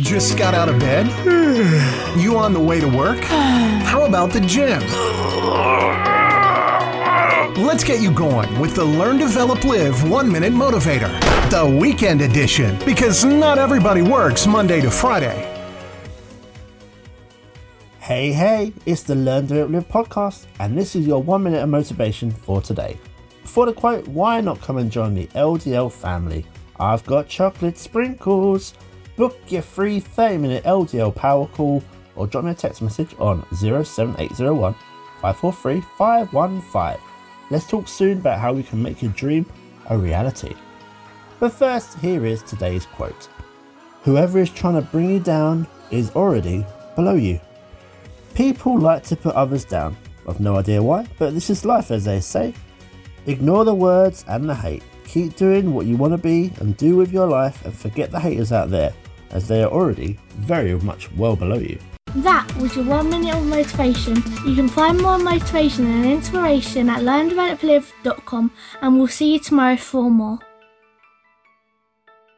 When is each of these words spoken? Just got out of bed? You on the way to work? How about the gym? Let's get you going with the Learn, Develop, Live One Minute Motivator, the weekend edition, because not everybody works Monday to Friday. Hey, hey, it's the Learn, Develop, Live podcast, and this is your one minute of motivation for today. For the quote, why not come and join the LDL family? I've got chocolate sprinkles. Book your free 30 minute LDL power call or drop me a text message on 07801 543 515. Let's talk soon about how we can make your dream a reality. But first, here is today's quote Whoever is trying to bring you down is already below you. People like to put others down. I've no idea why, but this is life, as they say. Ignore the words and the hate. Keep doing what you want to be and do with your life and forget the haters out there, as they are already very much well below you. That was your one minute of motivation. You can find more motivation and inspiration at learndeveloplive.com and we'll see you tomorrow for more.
Just 0.00 0.36
got 0.36 0.54
out 0.54 0.68
of 0.68 0.80
bed? 0.80 1.06
You 2.18 2.36
on 2.36 2.52
the 2.52 2.58
way 2.58 2.80
to 2.80 2.88
work? 2.88 3.20
How 3.20 4.04
about 4.04 4.32
the 4.32 4.40
gym? 4.40 4.80
Let's 7.64 7.84
get 7.84 8.00
you 8.00 8.10
going 8.10 8.58
with 8.58 8.74
the 8.74 8.84
Learn, 8.84 9.18
Develop, 9.18 9.62
Live 9.62 10.10
One 10.10 10.32
Minute 10.32 10.52
Motivator, 10.52 11.08
the 11.48 11.78
weekend 11.78 12.22
edition, 12.22 12.76
because 12.84 13.24
not 13.24 13.56
everybody 13.56 14.02
works 14.02 14.48
Monday 14.48 14.80
to 14.80 14.90
Friday. 14.90 15.48
Hey, 18.00 18.32
hey, 18.32 18.72
it's 18.86 19.04
the 19.04 19.14
Learn, 19.14 19.46
Develop, 19.46 19.70
Live 19.70 19.88
podcast, 19.88 20.46
and 20.58 20.76
this 20.76 20.96
is 20.96 21.06
your 21.06 21.22
one 21.22 21.44
minute 21.44 21.62
of 21.62 21.68
motivation 21.68 22.32
for 22.32 22.60
today. 22.60 22.98
For 23.44 23.64
the 23.64 23.72
quote, 23.72 24.08
why 24.08 24.40
not 24.40 24.60
come 24.60 24.78
and 24.78 24.90
join 24.90 25.14
the 25.14 25.28
LDL 25.28 25.92
family? 25.92 26.44
I've 26.80 27.06
got 27.06 27.28
chocolate 27.28 27.78
sprinkles. 27.78 28.74
Book 29.16 29.38
your 29.48 29.62
free 29.62 30.00
30 30.00 30.38
minute 30.38 30.64
LDL 30.64 31.14
power 31.14 31.46
call 31.46 31.82
or 32.16 32.26
drop 32.26 32.44
me 32.44 32.50
a 32.50 32.54
text 32.54 32.82
message 32.82 33.14
on 33.18 33.46
07801 33.54 34.74
543 35.20 35.80
515. 35.96 37.00
Let's 37.50 37.68
talk 37.68 37.86
soon 37.86 38.18
about 38.18 38.40
how 38.40 38.52
we 38.52 38.64
can 38.64 38.82
make 38.82 39.02
your 39.02 39.12
dream 39.12 39.46
a 39.88 39.96
reality. 39.96 40.54
But 41.38 41.52
first, 41.52 41.98
here 41.98 42.24
is 42.26 42.42
today's 42.42 42.86
quote 42.86 43.28
Whoever 44.02 44.40
is 44.40 44.50
trying 44.50 44.74
to 44.74 44.82
bring 44.82 45.10
you 45.10 45.20
down 45.20 45.66
is 45.90 46.10
already 46.12 46.66
below 46.96 47.14
you. 47.14 47.40
People 48.34 48.78
like 48.78 49.04
to 49.04 49.16
put 49.16 49.34
others 49.34 49.64
down. 49.64 49.96
I've 50.26 50.40
no 50.40 50.56
idea 50.56 50.82
why, 50.82 51.06
but 51.18 51.34
this 51.34 51.50
is 51.50 51.64
life, 51.64 51.90
as 51.90 52.04
they 52.04 52.20
say. 52.20 52.52
Ignore 53.26 53.64
the 53.64 53.74
words 53.74 54.24
and 54.28 54.48
the 54.48 54.54
hate. 54.54 54.82
Keep 55.06 55.36
doing 55.36 55.72
what 55.72 55.86
you 55.86 55.96
want 55.96 56.12
to 56.12 56.18
be 56.18 56.52
and 56.60 56.76
do 56.76 56.96
with 56.96 57.12
your 57.12 57.26
life 57.26 57.64
and 57.64 57.74
forget 57.74 58.10
the 58.10 58.20
haters 58.20 58.52
out 58.52 58.70
there, 58.70 58.92
as 59.30 59.48
they 59.48 59.62
are 59.62 59.70
already 59.70 60.18
very 60.36 60.74
much 60.80 61.10
well 61.12 61.36
below 61.36 61.58
you. 61.58 61.78
That 62.16 62.46
was 62.56 62.76
your 62.76 62.84
one 62.84 63.10
minute 63.10 63.34
of 63.34 63.44
motivation. 63.46 64.16
You 64.46 64.54
can 64.54 64.68
find 64.68 65.00
more 65.00 65.18
motivation 65.18 65.86
and 65.86 66.04
inspiration 66.04 66.88
at 66.88 67.00
learndeveloplive.com 67.00 68.52
and 68.82 68.96
we'll 68.96 69.08
see 69.08 69.32
you 69.32 69.40
tomorrow 69.40 69.76
for 69.76 70.10
more. 70.10 70.38